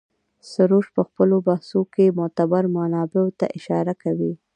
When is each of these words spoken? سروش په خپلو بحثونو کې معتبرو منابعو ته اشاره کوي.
سروش 0.51 0.87
په 0.95 1.01
خپلو 1.07 1.35
بحثونو 1.47 1.89
کې 1.93 2.15
معتبرو 2.17 2.73
منابعو 2.77 3.35
ته 3.39 3.45
اشاره 3.57 3.93
کوي. 4.03 4.33